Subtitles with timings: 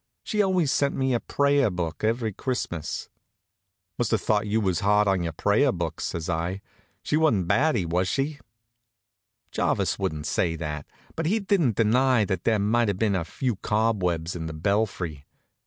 [0.23, 3.07] She always sent me a prayer book every Christmas."
[3.99, 6.59] "Must have thought you was hard on prayer books," says I.
[7.03, 8.39] "She wa'n't batty, was she?"
[9.51, 13.57] Jarvis wouldn't say that; but he didn't deny that there might have been a few
[13.57, 15.27] cobwebs in the belfry.